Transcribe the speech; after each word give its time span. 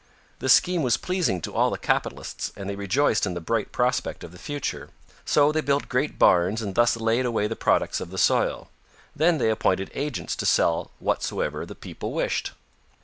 This 0.39 0.53
scheme 0.53 0.81
was 0.81 0.97
pleasing 0.97 1.41
to 1.41 1.53
all 1.53 1.69
the 1.69 1.77
capitalists 1.77 2.51
and 2.57 2.67
they 2.67 2.75
rejoiced 2.75 3.27
in 3.27 3.35
the 3.35 3.39
bright 3.39 3.71
prospect 3.71 4.23
of 4.23 4.31
the 4.31 4.39
future. 4.39 4.89
So 5.25 5.51
they 5.51 5.61
built 5.61 5.89
great 5.89 6.17
barns 6.17 6.59
and 6.59 6.73
thus 6.73 6.97
laid 6.97 7.23
away 7.23 7.45
the 7.45 7.55
products 7.55 8.01
of 8.01 8.09
the 8.09 8.17
soil. 8.17 8.71
Then 9.15 9.37
they 9.37 9.51
appointed 9.51 9.91
agents 9.93 10.35
to 10.37 10.47
sell 10.47 10.89
whatsoever 10.97 11.67
the 11.67 11.75
people 11.75 12.13
wished. 12.13 12.53